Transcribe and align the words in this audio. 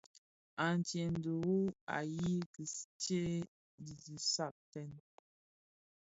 Antseyèn 0.65 1.15
dirun 1.23 1.67
nyi 2.17 2.35
ki 2.53 2.63
tsee 3.01 3.31
dhi 4.01 4.15
saaten. 4.33 4.89